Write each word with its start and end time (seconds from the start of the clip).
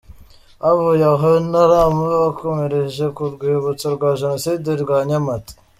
Bavuye 0.61 1.05
aho 1.13 1.29
i 1.41 1.43
Ntarama, 1.49 2.05
bakomereje 2.23 3.05
ku 3.15 3.23
rwibutso 3.33 3.85
rwa 3.95 4.09
Jenoside 4.19 4.69
rwa 4.83 4.97
Nyamata. 5.09 5.53